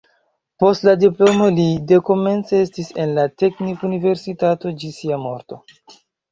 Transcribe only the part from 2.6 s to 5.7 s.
estis en la teknikuniversitato ĝis sia morto.